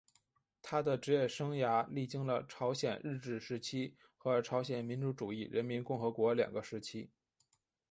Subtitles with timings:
[0.63, 7.11] 他的职业生涯历经了朝鲜日治时期和朝鲜民主主义人民共和国两个时期。